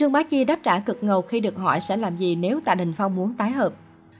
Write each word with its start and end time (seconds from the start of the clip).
Trương 0.00 0.12
Bá 0.12 0.22
Chi 0.22 0.44
đáp 0.44 0.58
trả 0.62 0.78
cực 0.78 1.02
ngầu 1.02 1.22
khi 1.22 1.40
được 1.40 1.56
hỏi 1.56 1.80
sẽ 1.80 1.96
làm 1.96 2.16
gì 2.16 2.36
nếu 2.36 2.60
Tạ 2.64 2.74
Đình 2.74 2.92
Phong 2.92 3.16
muốn 3.16 3.34
tái 3.34 3.50
hợp. 3.50 3.72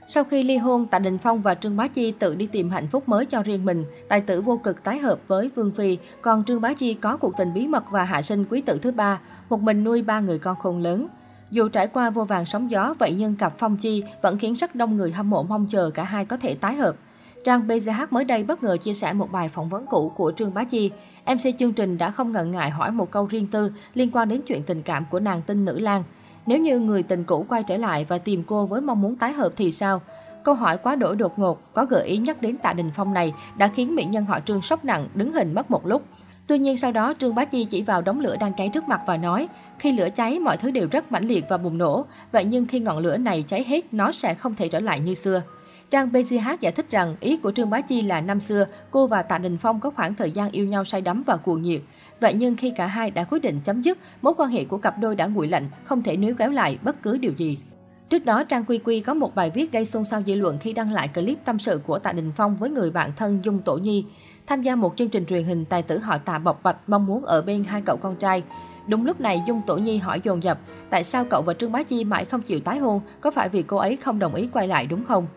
Sau 0.07 0.23
khi 0.23 0.43
ly 0.43 0.57
hôn, 0.57 0.85
Tạ 0.85 0.99
Đình 0.99 1.17
Phong 1.17 1.41
và 1.41 1.55
Trương 1.55 1.77
Bá 1.77 1.87
Chi 1.87 2.11
tự 2.11 2.35
đi 2.35 2.47
tìm 2.47 2.69
hạnh 2.69 2.87
phúc 2.87 3.09
mới 3.09 3.25
cho 3.25 3.43
riêng 3.43 3.65
mình. 3.65 3.85
Tài 4.07 4.21
tử 4.21 4.41
vô 4.41 4.57
cực 4.57 4.83
tái 4.83 4.99
hợp 4.99 5.19
với 5.27 5.49
Vương 5.55 5.71
Phi, 5.71 5.97
còn 6.21 6.43
Trương 6.43 6.61
Bá 6.61 6.73
Chi 6.73 6.93
có 6.93 7.17
cuộc 7.17 7.37
tình 7.37 7.53
bí 7.53 7.67
mật 7.67 7.83
và 7.91 8.03
hạ 8.03 8.21
sinh 8.21 8.45
quý 8.49 8.61
tử 8.61 8.79
thứ 8.81 8.91
ba, 8.91 9.19
một 9.49 9.61
mình 9.61 9.83
nuôi 9.83 10.01
ba 10.01 10.19
người 10.19 10.39
con 10.39 10.55
khôn 10.59 10.81
lớn. 10.81 11.07
Dù 11.51 11.69
trải 11.69 11.87
qua 11.87 12.09
vô 12.09 12.23
vàng 12.23 12.45
sóng 12.45 12.71
gió, 12.71 12.93
vậy 12.99 13.15
nhưng 13.17 13.35
cặp 13.35 13.53
Phong 13.57 13.77
Chi 13.77 14.03
vẫn 14.21 14.37
khiến 14.37 14.53
rất 14.53 14.75
đông 14.75 14.95
người 14.95 15.11
hâm 15.11 15.29
mộ 15.29 15.43
mong 15.43 15.67
chờ 15.69 15.89
cả 15.89 16.03
hai 16.03 16.25
có 16.25 16.37
thể 16.37 16.55
tái 16.55 16.75
hợp. 16.75 16.95
Trang 17.43 17.67
BZH 17.67 18.07
mới 18.09 18.23
đây 18.23 18.43
bất 18.43 18.63
ngờ 18.63 18.77
chia 18.77 18.93
sẻ 18.93 19.13
một 19.13 19.31
bài 19.31 19.49
phỏng 19.49 19.69
vấn 19.69 19.85
cũ 19.85 20.11
của 20.15 20.31
Trương 20.37 20.53
Bá 20.53 20.63
Chi. 20.63 20.91
MC 21.25 21.59
chương 21.59 21.73
trình 21.73 21.97
đã 21.97 22.11
không 22.11 22.31
ngần 22.31 22.51
ngại 22.51 22.69
hỏi 22.69 22.91
một 22.91 23.11
câu 23.11 23.25
riêng 23.25 23.47
tư 23.47 23.71
liên 23.93 24.11
quan 24.11 24.29
đến 24.29 24.41
chuyện 24.47 24.63
tình 24.63 24.81
cảm 24.81 25.05
của 25.11 25.19
nàng 25.19 25.41
tinh 25.41 25.65
nữ 25.65 25.79
Lan. 25.79 26.03
Nếu 26.45 26.59
như 26.59 26.79
người 26.79 27.03
tình 27.03 27.23
cũ 27.23 27.45
quay 27.49 27.63
trở 27.63 27.77
lại 27.77 28.05
và 28.09 28.17
tìm 28.17 28.43
cô 28.47 28.65
với 28.65 28.81
mong 28.81 29.01
muốn 29.01 29.15
tái 29.15 29.33
hợp 29.33 29.49
thì 29.57 29.71
sao? 29.71 30.01
Câu 30.43 30.55
hỏi 30.55 30.77
quá 30.77 30.95
đổi 30.95 31.15
đột 31.15 31.39
ngột, 31.39 31.73
có 31.73 31.85
gợi 31.85 32.07
ý 32.07 32.17
nhắc 32.17 32.41
đến 32.41 32.57
Tạ 32.57 32.73
Đình 32.73 32.91
Phong 32.95 33.13
này 33.13 33.33
đã 33.57 33.67
khiến 33.67 33.95
mỹ 33.95 34.03
nhân 34.03 34.25
họ 34.25 34.39
Trương 34.39 34.61
sốc 34.61 34.85
nặng, 34.85 35.07
đứng 35.15 35.33
hình 35.33 35.53
mất 35.53 35.71
một 35.71 35.87
lúc. 35.87 36.03
Tuy 36.47 36.57
nhiên 36.57 36.77
sau 36.77 36.91
đó 36.91 37.13
Trương 37.19 37.35
Bá 37.35 37.45
Chi 37.45 37.65
chỉ 37.65 37.81
vào 37.81 38.01
đống 38.01 38.19
lửa 38.19 38.35
đang 38.39 38.53
cháy 38.57 38.69
trước 38.69 38.87
mặt 38.87 39.01
và 39.07 39.17
nói, 39.17 39.47
khi 39.79 39.91
lửa 39.91 40.09
cháy 40.15 40.39
mọi 40.39 40.57
thứ 40.57 40.71
đều 40.71 40.87
rất 40.91 41.11
mãnh 41.11 41.27
liệt 41.27 41.45
và 41.49 41.57
bùng 41.57 41.77
nổ, 41.77 42.05
vậy 42.31 42.45
nhưng 42.45 42.65
khi 42.65 42.79
ngọn 42.79 42.97
lửa 42.97 43.17
này 43.17 43.43
cháy 43.47 43.63
hết 43.67 43.93
nó 43.93 44.11
sẽ 44.11 44.33
không 44.33 44.55
thể 44.55 44.67
trở 44.67 44.79
lại 44.79 44.99
như 44.99 45.13
xưa. 45.13 45.41
Trang 45.91 46.11
BCH 46.11 46.61
giải 46.61 46.71
thích 46.71 46.85
rằng 46.89 47.15
ý 47.19 47.37
của 47.37 47.51
Trương 47.51 47.69
Bá 47.69 47.81
Chi 47.81 48.01
là 48.01 48.21
năm 48.21 48.41
xưa, 48.41 48.65
cô 48.91 49.07
và 49.07 49.21
Tạ 49.21 49.37
Đình 49.37 49.57
Phong 49.57 49.79
có 49.79 49.89
khoảng 49.89 50.15
thời 50.15 50.31
gian 50.31 50.51
yêu 50.51 50.65
nhau 50.65 50.85
say 50.85 51.01
đắm 51.01 51.23
và 51.25 51.37
cuồng 51.37 51.61
nhiệt. 51.61 51.81
Vậy 52.19 52.33
nhưng 52.33 52.55
khi 52.55 52.71
cả 52.75 52.87
hai 52.87 53.11
đã 53.11 53.23
quyết 53.23 53.39
định 53.39 53.59
chấm 53.63 53.81
dứt, 53.81 53.97
mối 54.21 54.33
quan 54.37 54.49
hệ 54.49 54.65
của 54.65 54.77
cặp 54.77 54.99
đôi 54.99 55.15
đã 55.15 55.25
nguội 55.25 55.47
lạnh, 55.47 55.69
không 55.83 56.03
thể 56.03 56.17
níu 56.17 56.35
kéo 56.35 56.51
lại 56.51 56.77
bất 56.83 57.01
cứ 57.01 57.17
điều 57.17 57.31
gì. 57.37 57.57
Trước 58.09 58.25
đó, 58.25 58.43
Trang 58.43 58.65
Quy 58.65 58.77
Quy 58.77 58.99
có 58.99 59.13
một 59.13 59.35
bài 59.35 59.49
viết 59.49 59.71
gây 59.71 59.85
xôn 59.85 60.03
xao 60.03 60.21
dư 60.25 60.35
luận 60.35 60.57
khi 60.57 60.73
đăng 60.73 60.91
lại 60.91 61.07
clip 61.07 61.37
tâm 61.45 61.59
sự 61.59 61.81
của 61.87 61.99
Tạ 61.99 62.11
Đình 62.11 62.31
Phong 62.35 62.55
với 62.55 62.69
người 62.69 62.91
bạn 62.91 63.11
thân 63.15 63.39
Dung 63.43 63.59
Tổ 63.59 63.77
Nhi. 63.77 64.05
Tham 64.47 64.61
gia 64.61 64.75
một 64.75 64.93
chương 64.97 65.09
trình 65.09 65.25
truyền 65.25 65.43
hình, 65.43 65.65
tài 65.65 65.81
tử 65.81 65.99
họ 65.99 66.17
Tạ 66.17 66.39
bộc 66.39 66.63
bạch 66.63 66.77
mong 66.87 67.05
muốn 67.05 67.25
ở 67.25 67.41
bên 67.41 67.63
hai 67.63 67.81
cậu 67.81 67.97
con 67.97 68.15
trai. 68.15 68.43
Đúng 68.87 69.05
lúc 69.05 69.21
này, 69.21 69.43
Dung 69.47 69.61
Tổ 69.67 69.77
Nhi 69.77 69.97
hỏi 69.97 70.21
dồn 70.23 70.43
dập, 70.43 70.59
tại 70.89 71.03
sao 71.03 71.25
cậu 71.29 71.41
và 71.41 71.53
Trương 71.53 71.71
Bá 71.71 71.83
Chi 71.83 72.03
mãi 72.03 72.25
không 72.25 72.41
chịu 72.41 72.59
tái 72.59 72.77
hôn, 72.77 73.01
có 73.21 73.31
phải 73.31 73.49
vì 73.49 73.63
cô 73.63 73.77
ấy 73.77 73.95
không 73.95 74.19
đồng 74.19 74.35
ý 74.35 74.47
quay 74.47 74.67
lại 74.67 74.85
đúng 74.85 75.03
không? 75.03 75.27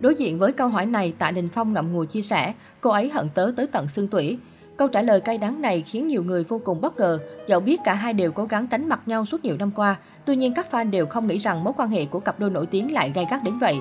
Đối 0.00 0.14
diện 0.14 0.38
với 0.38 0.52
câu 0.52 0.68
hỏi 0.68 0.86
này, 0.86 1.14
Tạ 1.18 1.30
Đình 1.30 1.48
Phong 1.48 1.72
ngậm 1.72 1.92
ngùi 1.92 2.06
chia 2.06 2.22
sẻ, 2.22 2.54
cô 2.80 2.90
ấy 2.90 3.10
hận 3.10 3.28
tớ 3.34 3.50
tới 3.56 3.66
tận 3.66 3.88
xương 3.88 4.08
tủy. 4.08 4.38
Câu 4.76 4.88
trả 4.88 5.02
lời 5.02 5.20
cay 5.20 5.38
đắng 5.38 5.62
này 5.62 5.82
khiến 5.82 6.08
nhiều 6.08 6.22
người 6.22 6.44
vô 6.44 6.60
cùng 6.64 6.80
bất 6.80 6.96
ngờ, 6.96 7.18
dẫu 7.46 7.60
biết 7.60 7.80
cả 7.84 7.94
hai 7.94 8.12
đều 8.12 8.32
cố 8.32 8.44
gắng 8.44 8.66
tránh 8.66 8.88
mặt 8.88 9.00
nhau 9.06 9.26
suốt 9.26 9.44
nhiều 9.44 9.56
năm 9.58 9.70
qua. 9.70 9.96
Tuy 10.24 10.36
nhiên 10.36 10.54
các 10.54 10.66
fan 10.70 10.90
đều 10.90 11.06
không 11.06 11.26
nghĩ 11.26 11.38
rằng 11.38 11.64
mối 11.64 11.72
quan 11.76 11.90
hệ 11.90 12.04
của 12.04 12.20
cặp 12.20 12.38
đôi 12.38 12.50
nổi 12.50 12.66
tiếng 12.66 12.92
lại 12.92 13.12
gay 13.14 13.26
gắt 13.30 13.44
đến 13.44 13.58
vậy. 13.58 13.76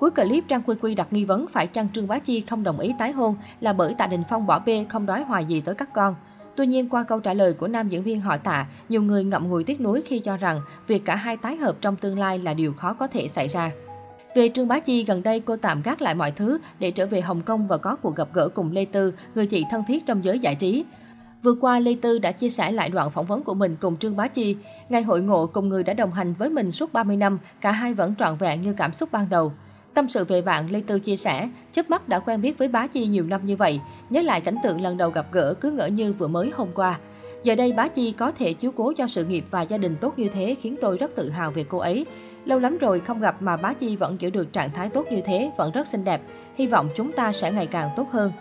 Cuối 0.00 0.10
clip, 0.10 0.44
Trang 0.48 0.62
Quy 0.66 0.74
Quy 0.80 0.94
đặt 0.94 1.12
nghi 1.12 1.24
vấn 1.24 1.46
phải 1.46 1.66
chăng 1.66 1.88
Trương 1.94 2.08
Bá 2.08 2.18
Chi 2.18 2.40
không 2.40 2.62
đồng 2.62 2.78
ý 2.78 2.94
tái 2.98 3.12
hôn 3.12 3.34
là 3.60 3.72
bởi 3.72 3.94
Tạ 3.98 4.06
Đình 4.06 4.22
Phong 4.28 4.46
bỏ 4.46 4.58
bê 4.58 4.86
không 4.88 5.06
đói 5.06 5.24
hoài 5.24 5.44
gì 5.44 5.60
tới 5.60 5.74
các 5.74 5.92
con. 5.92 6.14
Tuy 6.56 6.66
nhiên, 6.66 6.88
qua 6.88 7.02
câu 7.02 7.20
trả 7.20 7.34
lời 7.34 7.52
của 7.52 7.68
nam 7.68 7.88
diễn 7.88 8.02
viên 8.02 8.20
họ 8.20 8.36
Tạ, 8.36 8.66
nhiều 8.88 9.02
người 9.02 9.24
ngậm 9.24 9.48
ngùi 9.48 9.64
tiếc 9.64 9.80
nuối 9.80 10.02
khi 10.02 10.18
cho 10.18 10.36
rằng 10.36 10.60
việc 10.86 11.04
cả 11.04 11.16
hai 11.16 11.36
tái 11.36 11.56
hợp 11.56 11.76
trong 11.80 11.96
tương 11.96 12.18
lai 12.18 12.38
là 12.38 12.54
điều 12.54 12.72
khó 12.72 12.92
có 12.92 13.06
thể 13.06 13.28
xảy 13.28 13.48
ra. 13.48 13.70
Về 14.34 14.50
Trương 14.54 14.68
Bá 14.68 14.80
Chi, 14.80 15.04
gần 15.04 15.22
đây 15.22 15.40
cô 15.40 15.56
tạm 15.56 15.82
gác 15.82 16.02
lại 16.02 16.14
mọi 16.14 16.30
thứ 16.30 16.58
để 16.78 16.90
trở 16.90 17.06
về 17.06 17.20
Hồng 17.20 17.42
Kông 17.42 17.66
và 17.66 17.76
có 17.76 17.96
cuộc 17.96 18.16
gặp 18.16 18.28
gỡ 18.32 18.48
cùng 18.48 18.72
Lê 18.72 18.84
Tư, 18.84 19.14
người 19.34 19.46
chị 19.46 19.64
thân 19.70 19.82
thiết 19.88 20.06
trong 20.06 20.24
giới 20.24 20.38
giải 20.38 20.54
trí. 20.54 20.84
Vừa 21.42 21.54
qua, 21.54 21.78
Lê 21.78 21.96
Tư 22.02 22.18
đã 22.18 22.32
chia 22.32 22.50
sẻ 22.50 22.72
lại 22.72 22.88
đoạn 22.88 23.10
phỏng 23.10 23.26
vấn 23.26 23.42
của 23.42 23.54
mình 23.54 23.76
cùng 23.80 23.96
Trương 23.96 24.16
Bá 24.16 24.28
Chi. 24.28 24.56
Ngày 24.88 25.02
hội 25.02 25.22
ngộ 25.22 25.46
cùng 25.46 25.68
người 25.68 25.82
đã 25.82 25.92
đồng 25.92 26.12
hành 26.12 26.34
với 26.34 26.50
mình 26.50 26.70
suốt 26.70 26.92
30 26.92 27.16
năm, 27.16 27.38
cả 27.60 27.72
hai 27.72 27.94
vẫn 27.94 28.14
trọn 28.18 28.36
vẹn 28.36 28.60
như 28.60 28.72
cảm 28.72 28.92
xúc 28.92 29.12
ban 29.12 29.28
đầu. 29.28 29.52
Tâm 29.94 30.08
sự 30.08 30.24
về 30.24 30.42
bạn, 30.42 30.70
Lê 30.70 30.80
Tư 30.86 31.00
chia 31.00 31.16
sẻ, 31.16 31.48
chớp 31.72 31.90
mắt 31.90 32.08
đã 32.08 32.18
quen 32.18 32.40
biết 32.40 32.58
với 32.58 32.68
Bá 32.68 32.86
Chi 32.86 33.06
nhiều 33.06 33.24
năm 33.24 33.46
như 33.46 33.56
vậy. 33.56 33.80
Nhớ 34.10 34.22
lại 34.22 34.40
cảnh 34.40 34.56
tượng 34.62 34.80
lần 34.80 34.96
đầu 34.96 35.10
gặp 35.10 35.26
gỡ 35.32 35.54
cứ 35.54 35.70
ngỡ 35.70 35.86
như 35.86 36.12
vừa 36.12 36.28
mới 36.28 36.50
hôm 36.56 36.68
qua. 36.74 36.98
Giờ 37.42 37.54
đây 37.54 37.72
Bá 37.72 37.88
Chi 37.88 38.12
có 38.12 38.32
thể 38.32 38.52
chiếu 38.52 38.72
cố 38.76 38.92
cho 38.96 39.06
sự 39.06 39.24
nghiệp 39.24 39.44
và 39.50 39.62
gia 39.62 39.78
đình 39.78 39.96
tốt 40.00 40.18
như 40.18 40.28
thế 40.28 40.56
khiến 40.60 40.76
tôi 40.80 40.98
rất 40.98 41.16
tự 41.16 41.30
hào 41.30 41.50
về 41.50 41.64
cô 41.68 41.78
ấy. 41.78 42.06
Lâu 42.48 42.58
lắm 42.58 42.78
rồi 42.78 43.00
không 43.00 43.20
gặp 43.20 43.42
mà 43.42 43.56
Bá 43.56 43.72
Chi 43.72 43.96
vẫn 43.96 44.16
giữ 44.18 44.30
được 44.30 44.52
trạng 44.52 44.70
thái 44.70 44.88
tốt 44.88 45.06
như 45.10 45.20
thế, 45.20 45.50
vẫn 45.56 45.72
rất 45.72 45.86
xinh 45.86 46.04
đẹp. 46.04 46.22
Hy 46.56 46.66
vọng 46.66 46.88
chúng 46.96 47.12
ta 47.12 47.32
sẽ 47.32 47.52
ngày 47.52 47.66
càng 47.66 47.90
tốt 47.96 48.10
hơn. 48.10 48.32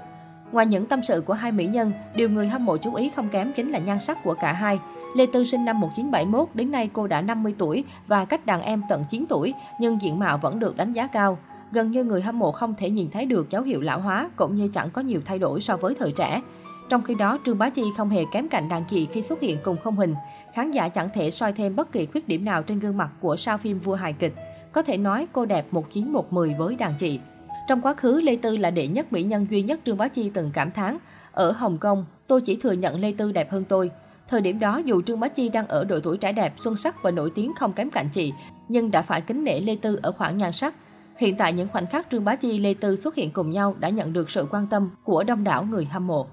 Ngoài 0.51 0.65
những 0.65 0.85
tâm 0.85 1.03
sự 1.03 1.21
của 1.21 1.33
hai 1.33 1.51
mỹ 1.51 1.67
nhân, 1.67 1.91
điều 2.15 2.29
người 2.29 2.47
hâm 2.47 2.65
mộ 2.65 2.77
chú 2.77 2.95
ý 2.95 3.09
không 3.09 3.29
kém 3.29 3.53
chính 3.53 3.71
là 3.71 3.79
nhan 3.79 3.99
sắc 3.99 4.23
của 4.23 4.33
cả 4.33 4.53
hai. 4.53 4.79
Lê 5.15 5.25
Tư 5.33 5.45
sinh 5.45 5.65
năm 5.65 5.79
1971, 5.79 6.47
đến 6.53 6.71
nay 6.71 6.89
cô 6.93 7.07
đã 7.07 7.21
50 7.21 7.55
tuổi 7.57 7.83
và 8.07 8.25
cách 8.25 8.45
đàn 8.45 8.61
em 8.61 8.81
tận 8.89 9.03
9 9.09 9.25
tuổi, 9.29 9.53
nhưng 9.79 10.01
diện 10.01 10.19
mạo 10.19 10.37
vẫn 10.37 10.59
được 10.59 10.77
đánh 10.77 10.91
giá 10.91 11.07
cao. 11.07 11.37
Gần 11.71 11.91
như 11.91 12.03
người 12.03 12.21
hâm 12.21 12.39
mộ 12.39 12.51
không 12.51 12.73
thể 12.77 12.89
nhìn 12.89 13.09
thấy 13.11 13.25
được 13.25 13.49
dấu 13.49 13.61
hiệu 13.61 13.81
lão 13.81 13.99
hóa, 13.99 14.29
cũng 14.35 14.55
như 14.55 14.69
chẳng 14.73 14.89
có 14.89 15.01
nhiều 15.01 15.21
thay 15.25 15.39
đổi 15.39 15.61
so 15.61 15.77
với 15.77 15.95
thời 15.99 16.11
trẻ. 16.11 16.41
Trong 16.89 17.01
khi 17.01 17.15
đó, 17.15 17.39
Trương 17.45 17.57
Bá 17.57 17.69
Chi 17.69 17.83
không 17.97 18.09
hề 18.09 18.23
kém 18.31 18.47
cạnh 18.49 18.69
đàn 18.69 18.83
chị 18.85 19.05
khi 19.05 19.21
xuất 19.21 19.39
hiện 19.39 19.57
cùng 19.63 19.77
không 19.77 19.97
hình. 19.97 20.15
Khán 20.53 20.71
giả 20.71 20.89
chẳng 20.89 21.09
thể 21.13 21.31
soi 21.31 21.53
thêm 21.53 21.75
bất 21.75 21.91
kỳ 21.91 22.05
khuyết 22.05 22.27
điểm 22.27 22.45
nào 22.45 22.63
trên 22.63 22.79
gương 22.79 22.97
mặt 22.97 23.09
của 23.21 23.35
sao 23.35 23.57
phim 23.57 23.79
vua 23.79 23.95
hài 23.95 24.13
kịch. 24.13 24.33
Có 24.71 24.81
thể 24.81 24.97
nói 24.97 25.27
cô 25.31 25.45
đẹp 25.45 25.67
19110 25.71 26.55
với 26.57 26.75
đàn 26.75 26.93
chị. 26.99 27.19
Trong 27.67 27.81
quá 27.81 27.93
khứ, 27.93 28.21
Lê 28.21 28.35
Tư 28.35 28.57
là 28.57 28.71
đệ 28.71 28.87
nhất 28.87 29.13
mỹ 29.13 29.23
nhân 29.23 29.47
duy 29.49 29.61
nhất 29.61 29.79
Trương 29.85 29.97
Bá 29.97 30.07
Chi 30.07 30.31
từng 30.33 30.51
cảm 30.53 30.71
thán. 30.71 30.97
Ở 31.31 31.51
Hồng 31.51 31.77
Kông, 31.77 32.05
tôi 32.27 32.41
chỉ 32.41 32.55
thừa 32.55 32.71
nhận 32.71 32.99
Lê 32.99 33.13
Tư 33.17 33.31
đẹp 33.31 33.51
hơn 33.51 33.63
tôi. 33.63 33.91
Thời 34.27 34.41
điểm 34.41 34.59
đó, 34.59 34.81
dù 34.85 35.01
Trương 35.01 35.19
Bá 35.19 35.27
Chi 35.27 35.49
đang 35.49 35.67
ở 35.67 35.83
độ 35.83 35.99
tuổi 35.99 36.17
trẻ 36.17 36.31
đẹp, 36.31 36.53
xuân 36.59 36.75
sắc 36.75 37.03
và 37.03 37.11
nổi 37.11 37.31
tiếng 37.35 37.53
không 37.59 37.73
kém 37.73 37.89
cạnh 37.89 38.09
chị, 38.09 38.33
nhưng 38.69 38.91
đã 38.91 39.01
phải 39.01 39.21
kính 39.21 39.43
nể 39.43 39.59
Lê 39.59 39.75
Tư 39.75 39.99
ở 40.01 40.11
khoảng 40.11 40.37
nhan 40.37 40.51
sắc. 40.51 40.75
Hiện 41.17 41.37
tại 41.37 41.53
những 41.53 41.67
khoảnh 41.69 41.87
khắc 41.87 42.07
Trương 42.11 42.25
Bá 42.25 42.35
Chi 42.35 42.59
Lê 42.59 42.73
Tư 42.73 42.95
xuất 42.95 43.15
hiện 43.15 43.31
cùng 43.31 43.51
nhau 43.51 43.75
đã 43.79 43.89
nhận 43.89 44.13
được 44.13 44.31
sự 44.31 44.47
quan 44.51 44.67
tâm 44.67 44.89
của 45.03 45.23
đông 45.23 45.43
đảo 45.43 45.63
người 45.63 45.85
hâm 45.85 46.07
mộ. 46.07 46.27